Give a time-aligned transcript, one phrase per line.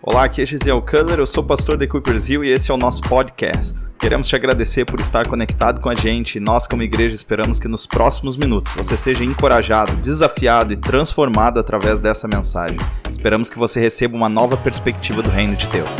[0.00, 2.76] Olá, aqui é Gisele Culler, eu sou pastor da Equippers Hill e esse é o
[2.76, 3.90] nosso podcast.
[3.98, 7.66] Queremos te agradecer por estar conectado com a gente e nós, como igreja, esperamos que
[7.66, 12.78] nos próximos minutos você seja encorajado, desafiado e transformado através dessa mensagem.
[13.10, 15.90] Esperamos que você receba uma nova perspectiva do reino de Deus.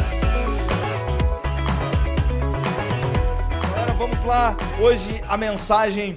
[3.60, 4.56] Galera, vamos lá.
[4.80, 6.16] Hoje a mensagem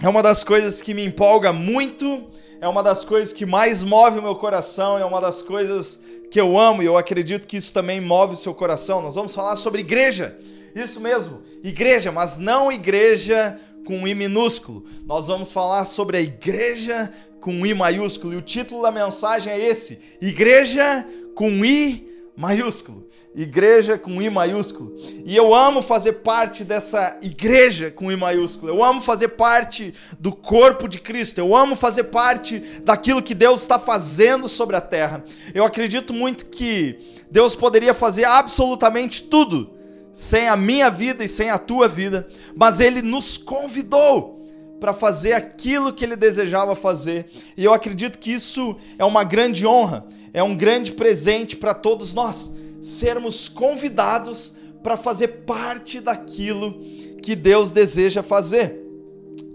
[0.00, 2.28] é uma das coisas que me empolga muito,
[2.60, 6.00] é uma das coisas que mais move o meu coração, é uma das coisas
[6.34, 9.00] que eu amo e eu acredito que isso também move o seu coração.
[9.00, 10.36] Nós vamos falar sobre igreja.
[10.74, 13.56] Isso mesmo, igreja, mas não igreja
[13.86, 14.84] com I minúsculo.
[15.06, 17.08] Nós vamos falar sobre a igreja
[17.40, 18.32] com I maiúsculo.
[18.32, 21.06] E o título da mensagem é esse: Igreja
[21.36, 22.04] com I
[22.36, 23.03] maiúsculo.
[23.34, 24.94] Igreja com I maiúsculo.
[25.24, 28.70] E eu amo fazer parte dessa igreja com I maiúsculo.
[28.70, 31.38] Eu amo fazer parte do corpo de Cristo.
[31.38, 35.24] Eu amo fazer parte daquilo que Deus está fazendo sobre a terra.
[35.52, 36.96] Eu acredito muito que
[37.28, 39.72] Deus poderia fazer absolutamente tudo
[40.12, 44.46] sem a minha vida e sem a tua vida, mas Ele nos convidou
[44.78, 47.26] para fazer aquilo que Ele desejava fazer.
[47.56, 52.14] E eu acredito que isso é uma grande honra, é um grande presente para todos
[52.14, 52.54] nós
[52.84, 56.78] sermos convidados para fazer parte daquilo
[57.22, 58.78] que Deus deseja fazer.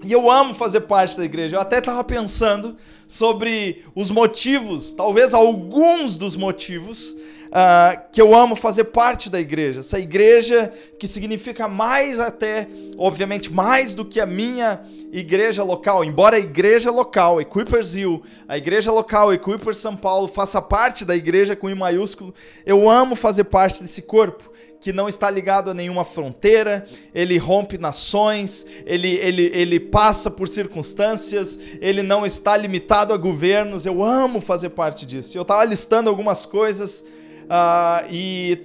[0.03, 1.55] E eu amo fazer parte da igreja.
[1.55, 7.11] Eu até estava pensando sobre os motivos, talvez alguns dos motivos,
[7.49, 9.81] uh, que eu amo fazer parte da igreja.
[9.81, 16.03] Essa igreja que significa mais até, obviamente, mais do que a minha igreja local.
[16.03, 21.15] Embora a igreja local, Equippers Hill, a igreja local, Equippers São Paulo, faça parte da
[21.15, 22.33] igreja com I maiúsculo,
[22.65, 27.77] eu amo fazer parte desse corpo que não está ligado a nenhuma fronteira, ele rompe
[27.77, 33.85] nações, ele, ele, ele passa por circunstâncias, ele não está limitado a governos.
[33.85, 35.37] Eu amo fazer parte disso.
[35.37, 38.57] Eu estava listando algumas coisas uh, e,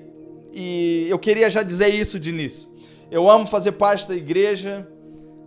[0.53, 2.69] e eu queria já dizer isso de início.
[3.11, 4.87] Eu amo fazer parte da igreja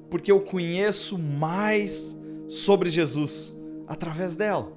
[0.09, 3.55] porque eu conheço mais sobre Jesus
[3.87, 4.71] através dela.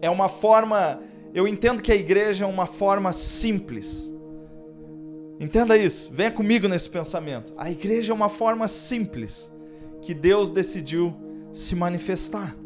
[0.00, 1.00] É uma forma,
[1.34, 4.12] eu entendo que a igreja é uma forma simples.
[5.40, 7.52] Entenda isso, venha comigo nesse pensamento.
[7.56, 9.52] A igreja é uma forma simples
[10.02, 11.14] que Deus decidiu
[11.52, 12.56] se manifestar.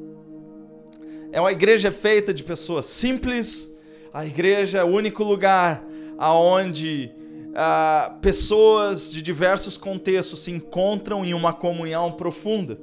[1.31, 3.71] É uma igreja feita de pessoas simples.
[4.13, 5.84] A igreja é o único lugar
[6.19, 7.11] aonde
[7.53, 12.79] uh, pessoas de diversos contextos se encontram em uma comunhão profunda.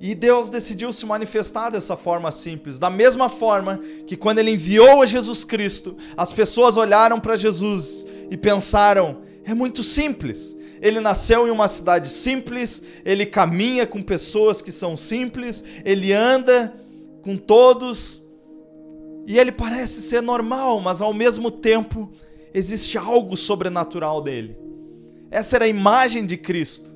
[0.00, 2.78] E Deus decidiu se manifestar dessa forma simples.
[2.78, 8.04] Da mesma forma que quando ele enviou a Jesus Cristo, as pessoas olharam para Jesus
[8.28, 10.56] e pensaram: é muito simples.
[10.80, 16.74] Ele nasceu em uma cidade simples, ele caminha com pessoas que são simples, ele anda
[17.22, 18.26] com todos
[19.24, 22.10] e ele parece ser normal, mas ao mesmo tempo
[22.54, 24.56] existe algo sobrenatural dele.
[25.30, 26.94] Essa era a imagem de Cristo,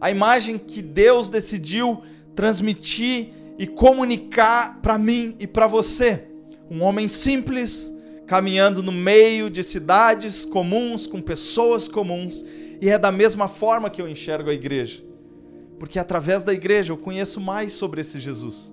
[0.00, 2.02] a imagem que Deus decidiu
[2.34, 6.24] transmitir e comunicar para mim e para você.
[6.70, 7.92] Um homem simples,
[8.26, 12.44] caminhando no meio de cidades comuns, com pessoas comuns,
[12.80, 15.02] e é da mesma forma que eu enxergo a igreja.
[15.78, 18.72] Porque através da igreja eu conheço mais sobre esse Jesus.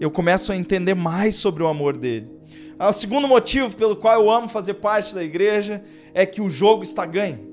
[0.00, 2.30] Eu começo a entender mais sobre o amor dele.
[2.78, 5.82] Ah, o segundo motivo pelo qual eu amo fazer parte da igreja
[6.14, 7.52] é que o jogo está ganho.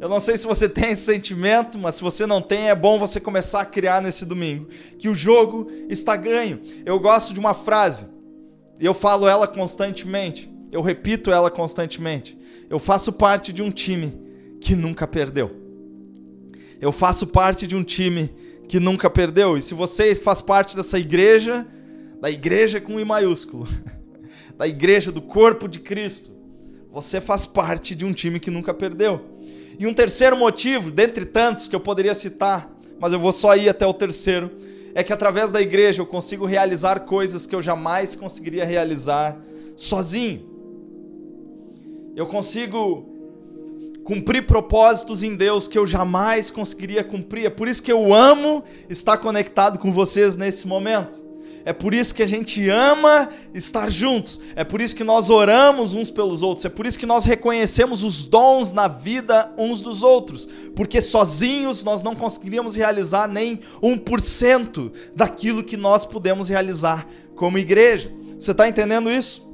[0.00, 2.98] Eu não sei se você tem esse sentimento, mas se você não tem, é bom
[2.98, 4.68] você começar a criar nesse domingo.
[4.98, 6.60] Que o jogo está ganho.
[6.86, 8.06] Eu gosto de uma frase,
[8.80, 12.38] e eu falo ela constantemente, eu repito ela constantemente.
[12.70, 14.18] Eu faço parte de um time
[14.60, 15.50] que nunca perdeu.
[16.80, 18.32] Eu faço parte de um time
[18.66, 19.58] que nunca perdeu.
[19.58, 21.66] E se você faz parte dessa igreja,
[22.20, 23.66] da igreja com I maiúsculo,
[24.56, 26.32] da igreja do corpo de Cristo,
[26.92, 29.24] você faz parte de um time que nunca perdeu.
[29.78, 33.68] E um terceiro motivo, dentre tantos que eu poderia citar, mas eu vou só ir
[33.68, 34.50] até o terceiro,
[34.94, 39.40] é que através da igreja eu consigo realizar coisas que eu jamais conseguiria realizar
[39.76, 40.50] sozinho.
[42.14, 43.08] Eu consigo
[44.04, 47.46] cumprir propósitos em Deus que eu jamais conseguiria cumprir.
[47.46, 51.29] É por isso que eu amo estar conectado com vocês nesse momento.
[51.64, 54.40] É por isso que a gente ama estar juntos.
[54.56, 56.64] É por isso que nós oramos uns pelos outros.
[56.64, 60.48] É por isso que nós reconhecemos os dons na vida uns dos outros.
[60.74, 68.12] Porque sozinhos nós não conseguiríamos realizar nem 1% daquilo que nós podemos realizar como igreja.
[68.38, 69.48] Você está entendendo isso?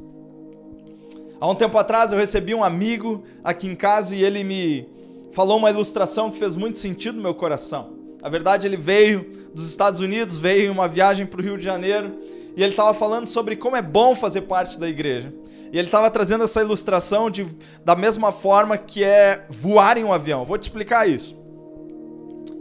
[1.41, 4.89] Há um tempo atrás eu recebi um amigo aqui em casa e ele me
[5.33, 7.95] falou uma ilustração que fez muito sentido no meu coração.
[8.23, 11.65] Na verdade, ele veio dos Estados Unidos, veio em uma viagem para o Rio de
[11.65, 12.21] Janeiro
[12.55, 15.33] e ele estava falando sobre como é bom fazer parte da igreja.
[15.73, 17.45] E ele estava trazendo essa ilustração de,
[17.85, 20.45] da mesma forma que é voar em um avião.
[20.45, 21.37] Vou te explicar isso,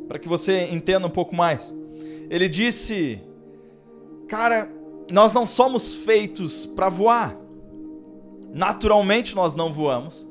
[0.07, 1.75] para que você entenda um pouco mais.
[2.29, 3.21] Ele disse:
[4.27, 4.69] Cara,
[5.11, 7.37] nós não somos feitos para voar.
[8.53, 10.27] Naturalmente nós não voamos.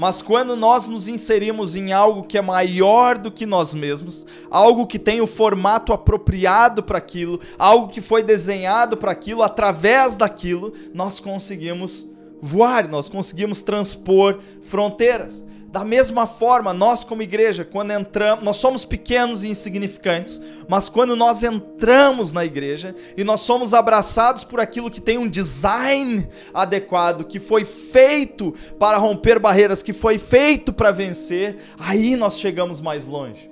[0.00, 4.86] Mas quando nós nos inserimos em algo que é maior do que nós mesmos, algo
[4.86, 10.72] que tem o formato apropriado para aquilo, algo que foi desenhado para aquilo, através daquilo,
[10.94, 12.06] nós conseguimos
[12.40, 15.42] voar, nós conseguimos transpor fronteiras.
[15.70, 21.14] Da mesma forma, nós como igreja, quando entramos, nós somos pequenos e insignificantes, mas quando
[21.14, 27.24] nós entramos na igreja e nós somos abraçados por aquilo que tem um design adequado,
[27.24, 33.04] que foi feito para romper barreiras, que foi feito para vencer, aí nós chegamos mais
[33.04, 33.50] longe.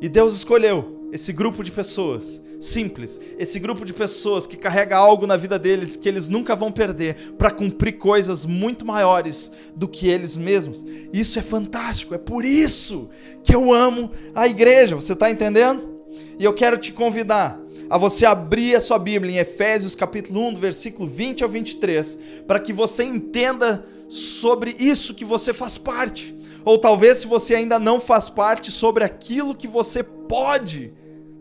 [0.00, 5.26] E Deus escolheu esse grupo de pessoas simples, esse grupo de pessoas que carrega algo
[5.26, 10.08] na vida deles que eles nunca vão perder para cumprir coisas muito maiores do que
[10.08, 10.84] eles mesmos.
[11.12, 13.08] Isso é fantástico, é por isso
[13.42, 14.96] que eu amo a igreja.
[14.96, 15.96] Você está entendendo?
[16.38, 20.54] E eu quero te convidar a você abrir a sua Bíblia em Efésios capítulo 1,
[20.54, 26.34] do versículo 20 ao 23, para que você entenda sobre isso que você faz parte.
[26.64, 30.92] Ou talvez se você ainda não faz parte sobre aquilo que você pode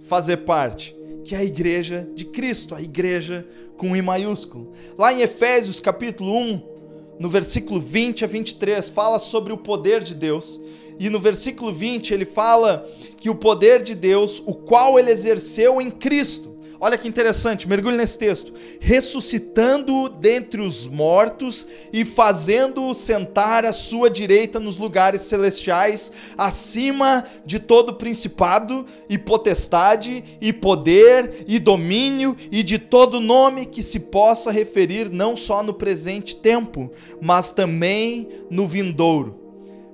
[0.01, 3.45] fazer parte que é a igreja de Cristo, a igreja
[3.77, 4.71] com I maiúsculo.
[4.95, 6.61] Lá em Efésios capítulo 1,
[7.19, 10.61] no versículo 20 a 23, fala sobre o poder de Deus.
[10.99, 12.87] E no versículo 20 ele fala
[13.17, 17.95] que o poder de Deus, o qual ele exerceu em Cristo, Olha que interessante, mergulhe
[17.95, 18.53] nesse texto.
[18.79, 27.59] Ressuscitando dentre os mortos e fazendo-o sentar à sua direita nos lugares celestiais, acima de
[27.59, 34.51] todo principado e potestade e poder e domínio e de todo nome que se possa
[34.51, 36.91] referir não só no presente tempo,
[37.21, 39.39] mas também no vindouro.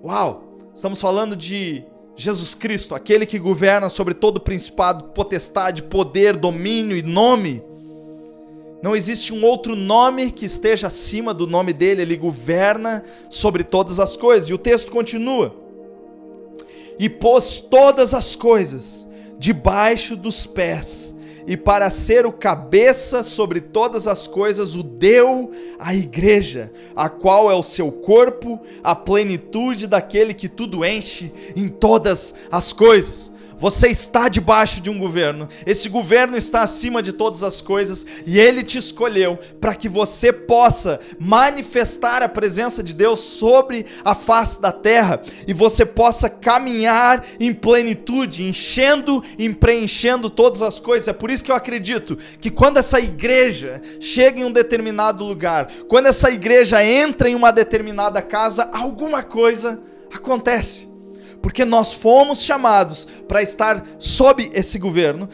[0.03, 0.51] Uau!
[0.73, 1.83] Estamos falando de
[2.21, 7.63] Jesus Cristo, aquele que governa sobre todo principado, potestade, poder, domínio e nome.
[8.83, 14.00] Não existe um outro nome que esteja acima do nome dele, ele governa sobre todas
[14.00, 14.50] as coisas.
[14.50, 15.56] E o texto continua:
[17.00, 19.07] E pôs todas as coisas
[19.39, 21.15] debaixo dos pés
[21.51, 27.51] e para ser o cabeça sobre todas as coisas, o deu à igreja, a qual
[27.51, 33.30] é o seu corpo, a plenitude daquele que tudo enche em todas as coisas.
[33.61, 35.47] Você está debaixo de um governo.
[35.67, 40.33] Esse governo está acima de todas as coisas e ele te escolheu para que você
[40.33, 47.23] possa manifestar a presença de Deus sobre a face da terra e você possa caminhar
[47.39, 51.07] em plenitude, enchendo e preenchendo todas as coisas.
[51.07, 55.71] É por isso que eu acredito que quando essa igreja chega em um determinado lugar,
[55.87, 59.79] quando essa igreja entra em uma determinada casa, alguma coisa
[60.11, 60.90] acontece
[61.41, 65.27] porque nós fomos chamados para estar sob esse governo,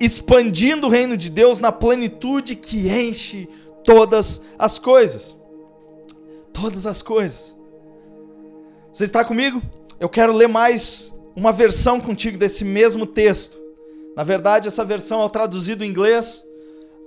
[0.00, 3.48] expandindo o reino de Deus na plenitude que enche
[3.84, 5.36] todas as coisas.
[6.52, 7.56] Todas as coisas.
[8.92, 9.60] Você está comigo?
[9.98, 13.58] Eu quero ler mais uma versão contigo desse mesmo texto.
[14.16, 16.44] Na verdade, essa versão é traduzida em inglês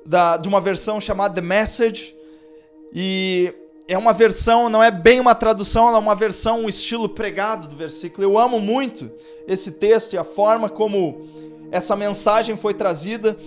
[0.05, 2.15] da, de uma versão chamada The Message.
[2.93, 3.53] E
[3.91, 7.67] é uma versão, não é bem uma tradução, ela é uma versão, um estilo pregado
[7.67, 8.25] do versículo.
[8.25, 9.11] Eu amo muito
[9.45, 11.27] esse texto e a forma como
[11.73, 13.37] essa mensagem foi trazida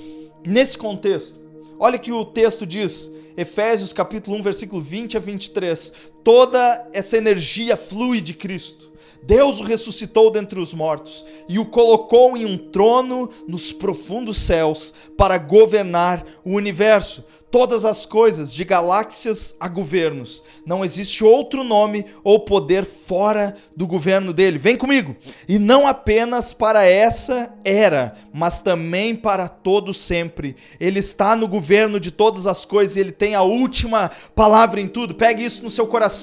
[0.47, 1.41] nesse contexto.
[1.79, 5.93] Olha que o texto diz, Efésios capítulo 1, versículo 20 a 23.
[6.25, 8.93] Toda essa energia flui de Cristo.
[9.23, 14.93] Deus o ressuscitou dentre os mortos e o colocou em um trono nos profundos céus
[15.17, 20.43] para governar o universo todas as coisas, de galáxias a governos.
[20.67, 24.59] Não existe outro nome ou poder fora do governo dele.
[24.59, 25.15] Vem comigo.
[25.47, 30.57] E não apenas para essa era, mas também para todo sempre.
[30.81, 34.89] Ele está no governo de todas as coisas e ele tem a última palavra em
[34.89, 35.15] tudo.
[35.15, 36.14] Pegue isso no seu coração.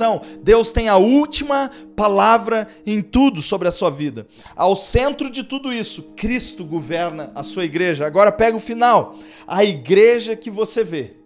[0.41, 4.27] Deus tem a última palavra em tudo sobre a sua vida.
[4.55, 8.05] Ao centro de tudo isso, Cristo governa a sua igreja.
[8.05, 9.15] Agora pega o final.
[9.45, 11.21] A igreja que você vê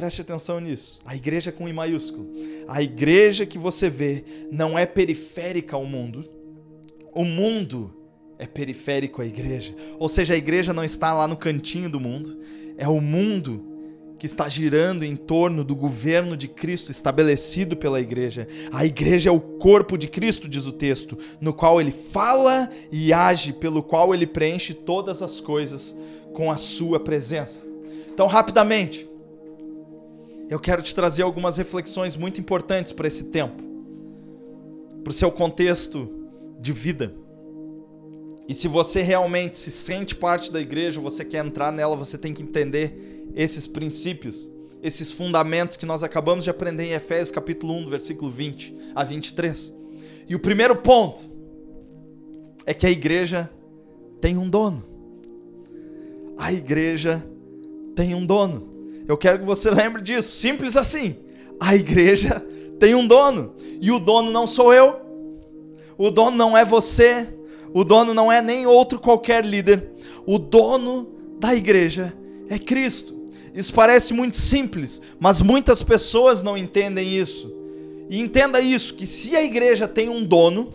[0.00, 0.98] Preste atenção nisso.
[1.04, 2.26] A igreja com I maiúsculo.
[2.66, 6.26] A igreja que você vê não é periférica ao mundo.
[7.12, 7.94] O mundo
[8.38, 9.74] é periférico à igreja.
[9.98, 12.38] Ou seja, a igreja não está lá no cantinho do mundo.
[12.78, 13.69] É o mundo
[14.20, 18.46] que está girando em torno do governo de Cristo estabelecido pela igreja.
[18.70, 23.14] A igreja é o corpo de Cristo, diz o texto, no qual ele fala e
[23.14, 25.96] age, pelo qual ele preenche todas as coisas
[26.34, 27.66] com a sua presença.
[28.12, 29.08] Então, rapidamente,
[30.50, 33.62] eu quero te trazer algumas reflexões muito importantes para esse tempo,
[35.02, 36.28] para o seu contexto
[36.60, 37.14] de vida.
[38.46, 42.34] E se você realmente se sente parte da igreja, você quer entrar nela, você tem
[42.34, 44.50] que entender esses princípios,
[44.82, 49.74] esses fundamentos que nós acabamos de aprender em Efésios capítulo 1, versículo 20 a 23.
[50.28, 51.22] E o primeiro ponto
[52.66, 53.50] é que a igreja
[54.20, 54.84] tem um dono.
[56.38, 57.24] A igreja
[57.94, 58.70] tem um dono.
[59.06, 61.16] Eu quero que você lembre disso, simples assim.
[61.58, 62.40] A igreja
[62.78, 65.00] tem um dono, e o dono não sou eu.
[65.98, 67.28] O dono não é você,
[67.74, 69.90] o dono não é nem outro qualquer líder.
[70.24, 72.14] O dono da igreja
[72.48, 73.19] é Cristo.
[73.54, 77.52] Isso parece muito simples, mas muitas pessoas não entendem isso.
[78.08, 80.72] E entenda isso: que se a igreja tem um dono,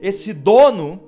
[0.00, 1.00] esse dono,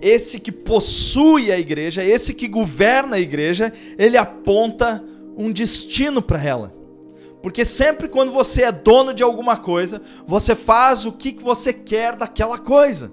[0.00, 5.02] esse que possui a igreja, esse que governa a igreja, ele aponta
[5.36, 6.74] um destino para ela.
[7.42, 12.16] Porque sempre quando você é dono de alguma coisa, você faz o que você quer
[12.16, 13.12] daquela coisa.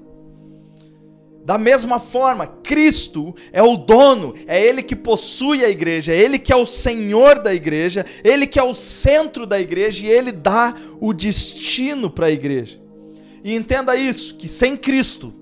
[1.43, 6.37] Da mesma forma, Cristo é o dono, é Ele que possui a igreja, é Ele
[6.37, 10.31] que é o Senhor da igreja, Ele que é o centro da igreja e Ele
[10.31, 12.79] dá o destino para a igreja.
[13.43, 15.33] E entenda isso: que sem Cristo,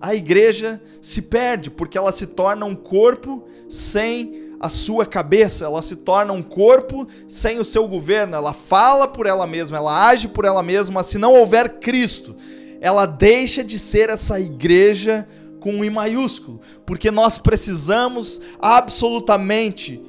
[0.00, 5.82] a igreja se perde, porque ela se torna um corpo sem a sua cabeça, ela
[5.82, 10.28] se torna um corpo sem o seu governo, ela fala por ela mesma, ela age
[10.28, 12.34] por ela mesma, se não houver Cristo,
[12.80, 15.26] ela deixa de ser essa igreja
[15.60, 20.00] com um I maiúsculo, porque nós precisamos absolutamente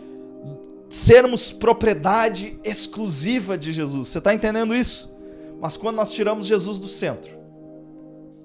[0.90, 4.08] sermos propriedade exclusiva de Jesus.
[4.08, 5.14] Você está entendendo isso?
[5.62, 7.38] Mas quando nós tiramos Jesus do centro,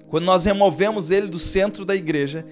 [0.07, 2.45] quando nós removemos ele do centro da igreja,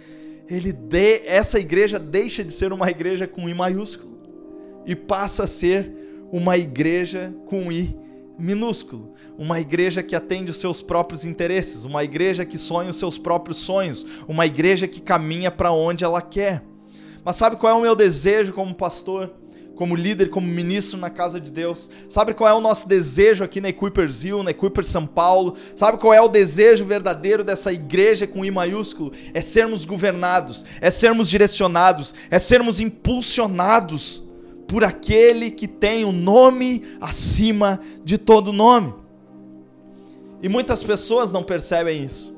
[0.50, 4.20] ele de, essa igreja deixa de ser uma igreja com I maiúsculo
[4.86, 5.94] e passa a ser
[6.32, 7.96] uma igreja com I
[8.38, 13.18] minúsculo uma igreja que atende os seus próprios interesses, uma igreja que sonha os seus
[13.18, 16.64] próprios sonhos, uma igreja que caminha para onde ela quer.
[17.24, 19.32] Mas sabe qual é o meu desejo como pastor?
[19.76, 21.90] como líder, como ministro na casa de Deus.
[22.08, 25.56] Sabe qual é o nosso desejo aqui na Equipers Hill, na Equipers São Paulo?
[25.76, 29.12] Sabe qual é o desejo verdadeiro dessa igreja com I maiúsculo?
[29.34, 34.24] É sermos governados, é sermos direcionados, é sermos impulsionados
[34.68, 39.03] por aquele que tem o nome acima de todo nome.
[40.44, 42.36] E muitas pessoas não percebem isso.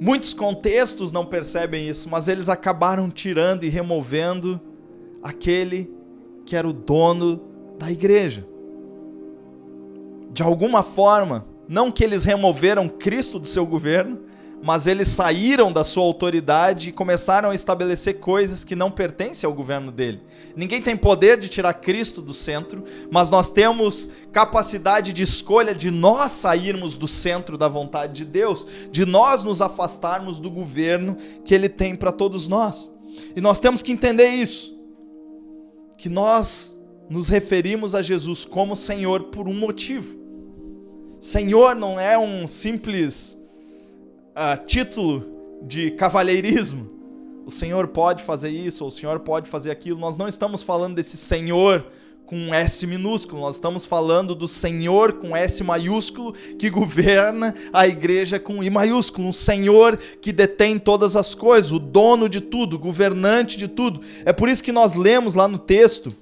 [0.00, 4.58] Muitos contextos não percebem isso, mas eles acabaram tirando e removendo
[5.22, 5.92] aquele
[6.46, 7.42] que era o dono
[7.78, 8.46] da igreja.
[10.32, 14.20] De alguma forma, não que eles removeram Cristo do seu governo,
[14.64, 19.52] mas eles saíram da sua autoridade e começaram a estabelecer coisas que não pertencem ao
[19.52, 20.22] governo dele.
[20.56, 25.90] Ninguém tem poder de tirar Cristo do centro, mas nós temos capacidade de escolha de
[25.90, 31.54] nós sairmos do centro da vontade de Deus, de nós nos afastarmos do governo que
[31.54, 32.90] ele tem para todos nós.
[33.36, 34.74] E nós temos que entender isso,
[35.98, 40.18] que nós nos referimos a Jesus como Senhor por um motivo.
[41.20, 43.43] Senhor não é um simples
[44.34, 45.24] uh, título
[45.62, 46.90] de cavalheirismo.
[47.46, 49.98] O Senhor pode fazer isso, ou o Senhor pode fazer aquilo.
[50.00, 51.86] Nós não estamos falando desse Senhor
[52.26, 57.86] com um S minúsculo, nós estamos falando do Senhor com S maiúsculo que governa a
[57.86, 62.78] igreja com I maiúsculo, um Senhor que detém todas as coisas, o dono de tudo,
[62.78, 64.00] governante de tudo.
[64.24, 66.14] É por isso que nós lemos lá no texto,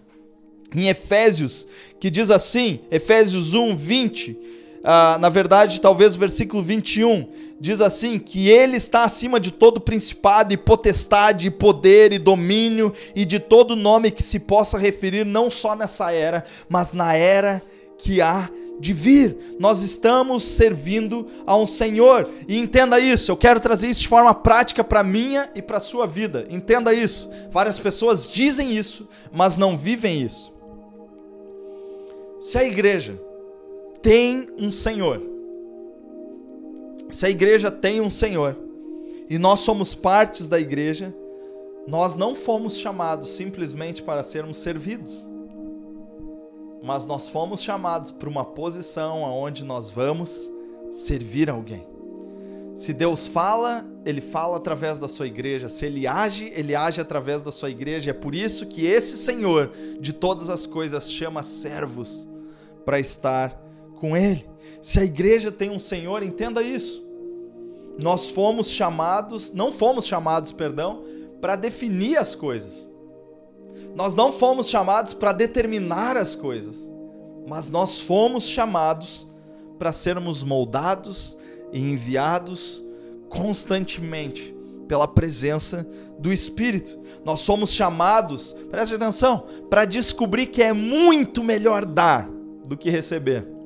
[0.75, 1.69] em Efésios,
[2.01, 7.29] que diz assim, Efésios 1, 20 ah, na verdade, talvez o versículo 21,
[7.61, 12.93] diz assim: que ele está acima de todo principado e potestade, e poder e domínio
[13.15, 17.63] e de todo nome que se possa referir, não só nessa era, mas na era
[17.97, 19.57] que há de vir.
[19.61, 22.29] Nós estamos servindo a um Senhor.
[22.49, 26.05] E entenda isso, eu quero trazer isso de forma prática para minha e para sua
[26.05, 26.47] vida.
[26.51, 27.31] Entenda isso.
[27.53, 30.53] Várias pessoas dizem isso, mas não vivem isso.
[32.41, 33.21] Se a igreja
[34.03, 35.23] tem um Senhor,
[37.11, 38.57] se a igreja tem um Senhor
[39.31, 41.15] e nós somos partes da igreja,
[41.87, 45.29] nós não fomos chamados simplesmente para sermos servidos,
[46.83, 50.51] mas nós fomos chamados para uma posição aonde nós vamos
[50.91, 51.87] servir alguém.
[52.75, 55.69] Se Deus fala ele fala através da sua igreja.
[55.69, 58.11] Se ele age, ele age através da sua igreja.
[58.11, 62.29] É por isso que esse Senhor de todas as coisas chama servos
[62.85, 63.62] para estar
[64.03, 64.45] com ele.
[64.81, 67.07] Se a igreja tem um Senhor, entenda isso.
[67.97, 71.05] Nós fomos chamados, não fomos chamados, perdão,
[71.41, 72.85] para definir as coisas.
[73.95, 76.91] Nós não fomos chamados para determinar as coisas,
[77.47, 79.29] mas nós fomos chamados
[79.79, 81.39] para sermos moldados
[81.73, 82.85] e enviados
[83.29, 84.53] constantemente
[84.89, 85.87] pela presença
[86.19, 86.99] do Espírito.
[87.25, 92.29] Nós somos chamados, preste atenção, para descobrir que é muito melhor dar
[92.67, 93.62] do que receber.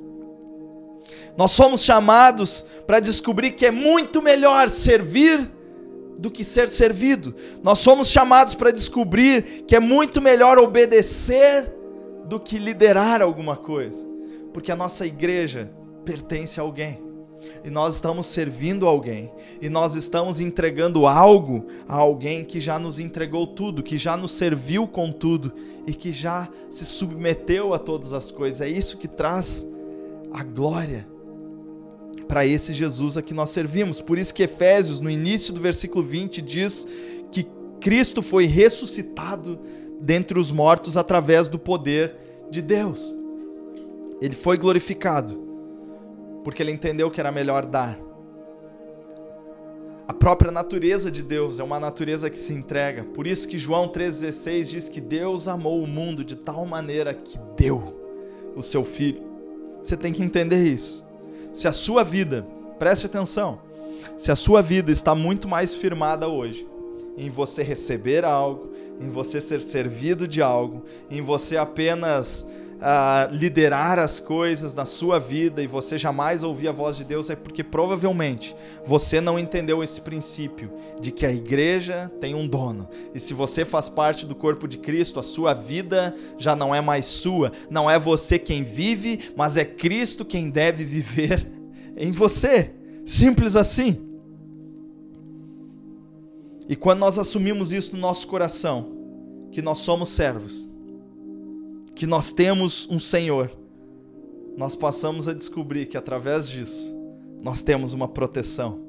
[1.36, 5.50] Nós somos chamados para descobrir que é muito melhor servir
[6.18, 7.34] do que ser servido.
[7.62, 11.72] Nós somos chamados para descobrir que é muito melhor obedecer
[12.24, 14.06] do que liderar alguma coisa.
[14.52, 15.70] Porque a nossa igreja
[16.04, 17.04] pertence a alguém.
[17.62, 19.30] E nós estamos servindo alguém.
[19.60, 24.32] E nós estamos entregando algo a alguém que já nos entregou tudo, que já nos
[24.32, 25.52] serviu com tudo
[25.86, 28.62] e que já se submeteu a todas as coisas.
[28.62, 29.66] É isso que traz
[30.32, 31.06] a glória
[32.28, 34.00] para esse Jesus a que nós servimos.
[34.00, 36.86] Por isso que Efésios, no início do versículo 20, diz
[37.30, 37.46] que
[37.80, 39.58] Cristo foi ressuscitado
[40.00, 42.14] dentre os mortos através do poder
[42.50, 43.14] de Deus.
[44.20, 45.46] Ele foi glorificado
[46.46, 47.98] porque ele entendeu que era melhor dar.
[50.06, 53.02] A própria natureza de Deus é uma natureza que se entrega.
[53.02, 57.36] Por isso que João 3,16 diz que Deus amou o mundo de tal maneira que
[57.56, 58.00] deu
[58.54, 59.20] o seu filho.
[59.82, 61.04] Você tem que entender isso.
[61.56, 62.46] Se a sua vida,
[62.78, 63.60] preste atenção,
[64.14, 66.68] se a sua vida está muito mais firmada hoje
[67.16, 73.98] em você receber algo, em você ser servido de algo, em você apenas uh, liderar
[73.98, 77.64] as coisas na sua vida e você jamais ouvir a voz de Deus, é porque
[77.64, 78.54] provavelmente
[78.84, 82.88] você não entendeu esse princípio de que a igreja tem um dono.
[83.14, 86.80] E se você faz parte do corpo de Cristo, a sua vida já não é
[86.80, 87.50] mais sua.
[87.70, 91.46] Não é você quem vive, mas é Cristo quem deve viver
[91.96, 92.72] em você.
[93.04, 94.02] Simples assim.
[96.68, 98.92] E quando nós assumimos isso no nosso coração,
[99.52, 100.68] que nós somos servos,
[101.96, 103.50] que nós temos um Senhor,
[104.54, 106.94] nós passamos a descobrir que através disso
[107.42, 108.80] nós temos uma proteção,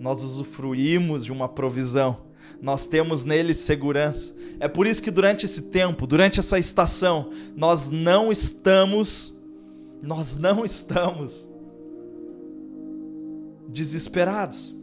[0.00, 2.18] nós usufruímos de uma provisão,
[2.60, 4.34] nós temos nele segurança.
[4.58, 9.40] É por isso que durante esse tempo, durante essa estação, nós não estamos,
[10.02, 11.48] nós não estamos
[13.68, 14.74] desesperados.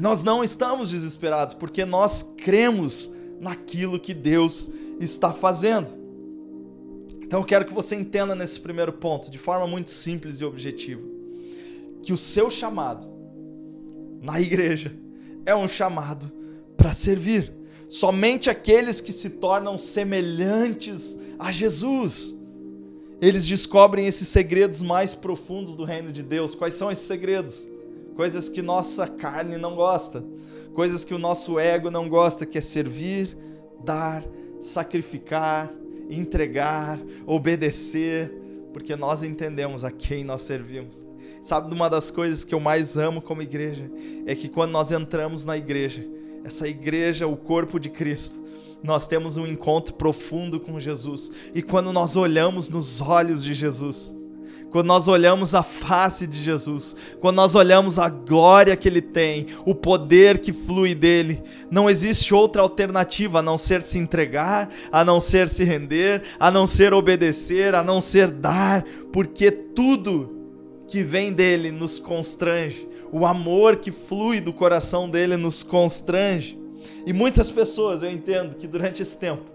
[0.00, 6.01] Nós não estamos desesperados porque nós cremos naquilo que Deus está fazendo.
[7.32, 11.00] Então eu quero que você entenda nesse primeiro ponto, de forma muito simples e objetiva,
[12.02, 13.08] que o seu chamado
[14.20, 14.94] na igreja
[15.46, 16.30] é um chamado
[16.76, 17.50] para servir.
[17.88, 22.36] Somente aqueles que se tornam semelhantes a Jesus,
[23.18, 26.54] eles descobrem esses segredos mais profundos do reino de Deus.
[26.54, 27.66] Quais são esses segredos?
[28.14, 30.22] Coisas que nossa carne não gosta,
[30.74, 33.34] coisas que o nosso ego não gosta, que é servir,
[33.82, 34.22] dar,
[34.60, 35.72] sacrificar,
[36.10, 38.32] entregar, obedecer,
[38.72, 41.06] porque nós entendemos a quem nós servimos.
[41.42, 43.90] Sabe, uma das coisas que eu mais amo como igreja
[44.26, 46.06] é que quando nós entramos na igreja,
[46.44, 48.42] essa igreja, o corpo de Cristo,
[48.82, 51.30] nós temos um encontro profundo com Jesus.
[51.54, 54.14] E quando nós olhamos nos olhos de Jesus,
[54.72, 59.46] quando nós olhamos a face de Jesus, quando nós olhamos a glória que ele tem,
[59.66, 65.04] o poder que flui dele, não existe outra alternativa a não ser se entregar, a
[65.04, 68.82] não ser se render, a não ser obedecer, a não ser dar,
[69.12, 70.40] porque tudo
[70.88, 76.58] que vem dele nos constrange, o amor que flui do coração dele nos constrange.
[77.04, 79.51] E muitas pessoas, eu entendo que durante esse tempo,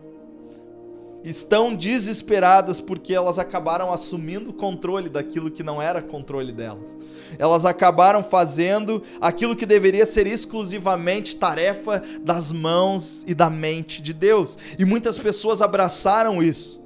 [1.29, 6.97] estão desesperadas porque elas acabaram assumindo o controle daquilo que não era controle delas.
[7.37, 14.13] Elas acabaram fazendo aquilo que deveria ser exclusivamente tarefa das mãos e da mente de
[14.13, 14.57] Deus.
[14.79, 16.85] E muitas pessoas abraçaram isso.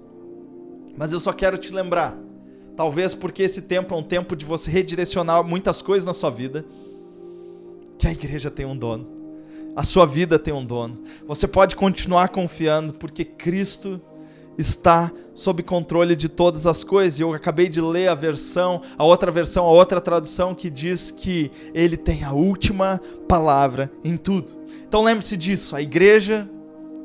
[0.97, 2.17] Mas eu só quero te lembrar,
[2.75, 6.65] talvez porque esse tempo é um tempo de você redirecionar muitas coisas na sua vida,
[7.97, 9.07] que a igreja tem um dono.
[9.75, 11.01] A sua vida tem um dono.
[11.25, 14.01] Você pode continuar confiando porque Cristo
[14.57, 17.19] está sob controle de todas as coisas.
[17.19, 21.51] Eu acabei de ler a versão, a outra versão, a outra tradução que diz que
[21.73, 24.51] ele tem a última palavra em tudo.
[24.87, 26.49] Então lembre-se disso, a igreja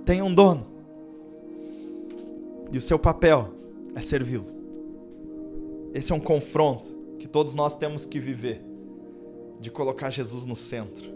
[0.05, 0.67] tem um dono.
[2.73, 3.53] E o seu papel
[3.95, 4.47] é servi-lo.
[5.95, 8.63] Esse é um confronto que todos nós temos que viver,
[9.59, 11.11] de colocar Jesus no centro,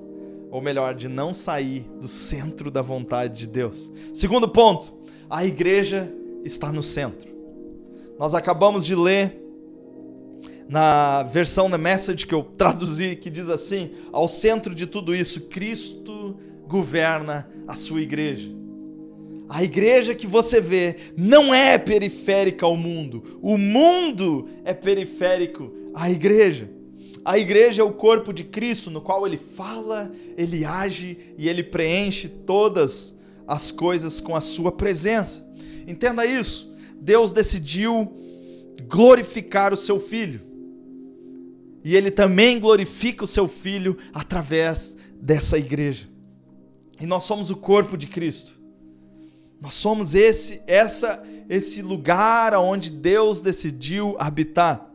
[0.51, 3.93] ou melhor, de não sair do centro da vontade de Deus.
[4.15, 4.95] Segundo ponto,
[5.29, 6.13] a igreja
[6.45, 7.31] está no centro.
[8.19, 9.41] Nós acabamos de ler
[10.69, 15.43] na versão da Message que eu traduzi, que diz assim: ao centro de tudo isso,
[15.43, 18.51] Cristo governa a sua igreja.
[19.49, 26.09] A igreja que você vê não é periférica ao mundo, o mundo é periférico à
[26.09, 26.71] igreja.
[27.25, 31.63] A igreja é o corpo de Cristo, no qual ele fala, ele age e ele
[31.63, 33.15] preenche todas
[33.47, 35.47] as coisas com a sua presença.
[35.87, 36.73] Entenda isso.
[37.01, 38.13] Deus decidiu
[38.89, 40.41] glorificar o seu filho.
[41.83, 46.09] E ele também glorifica o seu filho através dessa igreja.
[47.01, 48.61] E nós somos o corpo de Cristo.
[49.61, 54.91] Nós somos esse essa esse lugar onde Deus decidiu habitar.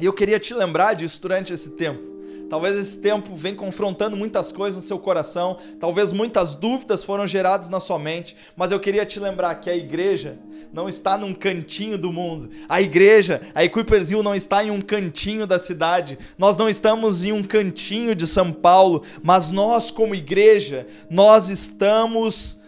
[0.00, 2.07] E eu queria te lembrar disso durante esse tempo.
[2.48, 7.68] Talvez esse tempo venha confrontando muitas coisas no seu coração, talvez muitas dúvidas foram geradas
[7.68, 10.38] na sua mente, mas eu queria te lembrar que a igreja
[10.72, 12.50] não está num cantinho do mundo.
[12.68, 16.18] A igreja, a Equiperzil não está em um cantinho da cidade.
[16.36, 22.60] Nós não estamos em um cantinho de São Paulo, mas nós como igreja, nós estamos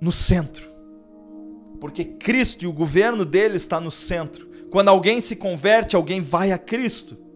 [0.00, 0.70] no centro.
[1.80, 4.48] Porque Cristo e o governo dele está no centro.
[4.70, 7.29] Quando alguém se converte, alguém vai a Cristo.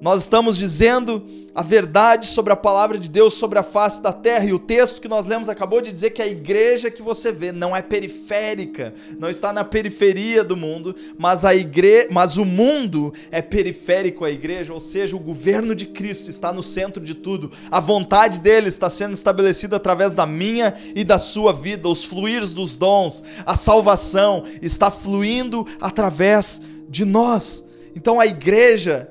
[0.00, 1.24] Nós estamos dizendo
[1.58, 4.44] a verdade sobre a palavra de Deus sobre a face da terra.
[4.44, 7.50] E o texto que nós lemos acabou de dizer que a igreja que você vê
[7.50, 13.12] não é periférica, não está na periferia do mundo, mas a igreja, mas o mundo
[13.32, 17.50] é periférico à igreja, ou seja, o governo de Cristo está no centro de tudo.
[17.68, 22.52] A vontade dele está sendo estabelecida através da minha e da sua vida, os fluires
[22.52, 27.64] dos dons, a salvação está fluindo através de nós.
[27.96, 29.10] Então a igreja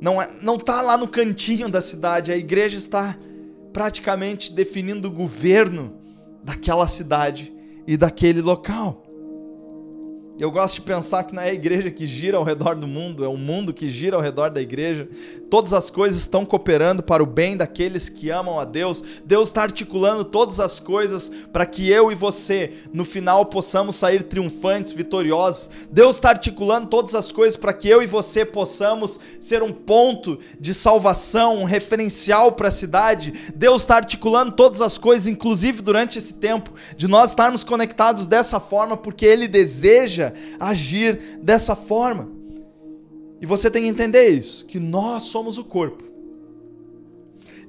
[0.00, 3.16] não é, não está lá no cantinho da cidade, a igreja está
[3.72, 5.94] praticamente definindo o governo
[6.42, 7.52] daquela cidade
[7.86, 9.07] e daquele local.
[10.40, 13.24] Eu gosto de pensar que não é a igreja que gira ao redor do mundo,
[13.24, 15.08] é o mundo que gira ao redor da igreja.
[15.50, 19.02] Todas as coisas estão cooperando para o bem daqueles que amam a Deus.
[19.24, 24.22] Deus está articulando todas as coisas para que eu e você, no final, possamos sair
[24.22, 25.88] triunfantes, vitoriosos.
[25.90, 30.38] Deus está articulando todas as coisas para que eu e você possamos ser um ponto
[30.60, 33.32] de salvação, um referencial para a cidade.
[33.56, 38.60] Deus está articulando todas as coisas, inclusive durante esse tempo, de nós estarmos conectados dessa
[38.60, 40.27] forma, porque Ele deseja
[40.58, 42.30] agir dessa forma.
[43.40, 46.04] E você tem que entender isso, que nós somos o corpo.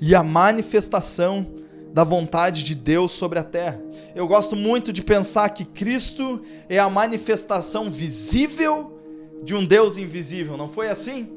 [0.01, 1.45] E a manifestação
[1.93, 3.81] da vontade de Deus sobre a terra.
[4.15, 8.99] Eu gosto muito de pensar que Cristo é a manifestação visível
[9.43, 11.27] de um Deus invisível, não foi assim?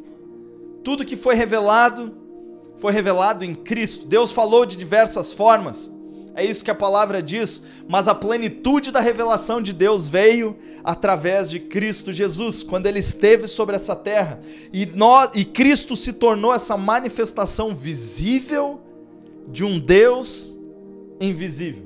[0.82, 2.22] Tudo que foi revelado
[2.78, 4.06] foi revelado em Cristo.
[4.06, 5.88] Deus falou de diversas formas.
[6.34, 11.50] É isso que a palavra diz, mas a plenitude da revelação de Deus veio através
[11.50, 14.40] de Cristo Jesus, quando ele esteve sobre essa terra.
[14.72, 18.80] E, nós, e Cristo se tornou essa manifestação visível
[19.48, 20.58] de um Deus
[21.20, 21.84] invisível.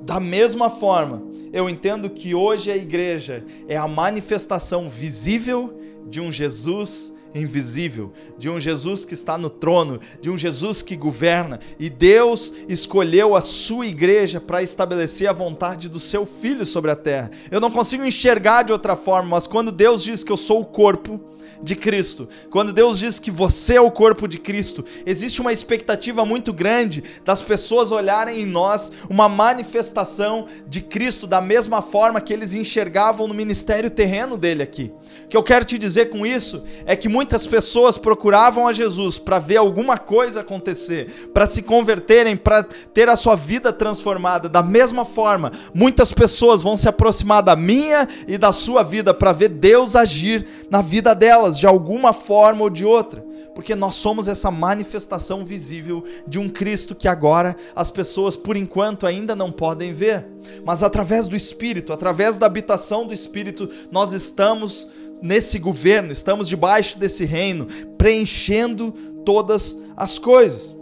[0.00, 5.78] Da mesma forma, eu entendo que hoje a igreja é a manifestação visível
[6.08, 10.96] de um Jesus invisível, de um Jesus que está no trono, de um Jesus que
[10.96, 16.90] governa, e Deus escolheu a sua igreja para estabelecer a vontade do seu filho sobre
[16.90, 17.30] a terra.
[17.50, 20.66] Eu não consigo enxergar de outra forma, mas quando Deus diz que eu sou o
[20.66, 21.20] corpo,
[21.62, 22.28] de Cristo.
[22.50, 27.04] Quando Deus diz que você é o corpo de Cristo, existe uma expectativa muito grande
[27.24, 33.28] das pessoas olharem em nós uma manifestação de Cristo da mesma forma que eles enxergavam
[33.28, 34.92] no ministério terreno dele aqui.
[35.24, 39.18] O que eu quero te dizer com isso é que muitas pessoas procuravam a Jesus
[39.18, 44.48] para ver alguma coisa acontecer, para se converterem, para ter a sua vida transformada.
[44.48, 49.32] Da mesma forma, muitas pessoas vão se aproximar da minha e da sua vida para
[49.32, 54.28] ver Deus agir na vida delas de alguma forma ou de outra, porque nós somos
[54.28, 59.92] essa manifestação visível de um Cristo que agora as pessoas por enquanto ainda não podem
[59.92, 60.26] ver,
[60.64, 64.88] mas através do Espírito, através da habitação do Espírito, nós estamos
[65.22, 68.92] nesse governo, estamos debaixo desse reino, preenchendo
[69.24, 70.76] todas as coisas.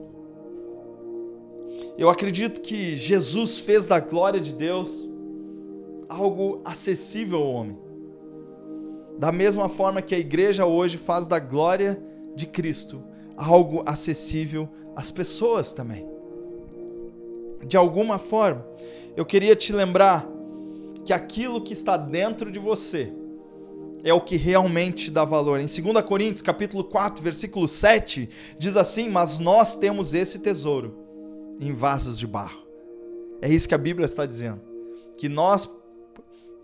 [1.99, 5.07] Eu acredito que Jesus fez da glória de Deus
[6.09, 7.91] algo acessível ao homem
[9.21, 12.03] da mesma forma que a igreja hoje faz da glória
[12.35, 13.03] de Cristo
[13.37, 16.09] algo acessível às pessoas também.
[17.63, 18.67] De alguma forma,
[19.15, 20.27] eu queria te lembrar
[21.05, 23.13] que aquilo que está dentro de você
[24.05, 25.61] é o que realmente dá valor.
[25.61, 30.97] Em 2 Coríntios, capítulo 4, versículo 7, diz assim: "Mas nós temos esse tesouro
[31.61, 32.63] em vasos de barro".
[33.43, 34.61] É isso que a Bíblia está dizendo,
[35.17, 35.71] que nós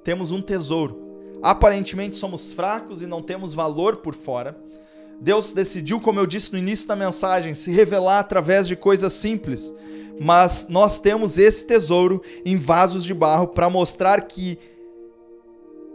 [0.05, 1.05] temos um tesouro.
[1.42, 4.57] Aparentemente somos fracos e não temos valor por fora.
[5.20, 9.72] Deus decidiu, como eu disse no início da mensagem, se revelar através de coisas simples,
[10.20, 14.59] mas nós temos esse tesouro em vasos de barro para mostrar que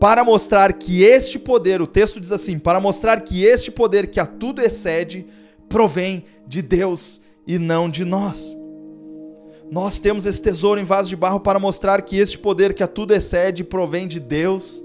[0.01, 4.19] para mostrar que este poder, o texto diz assim, para mostrar que este poder que
[4.19, 5.27] a tudo excede
[5.69, 8.57] provém de Deus e não de nós.
[9.69, 12.87] Nós temos esse tesouro em vaso de barro para mostrar que este poder que a
[12.87, 14.83] tudo excede provém de Deus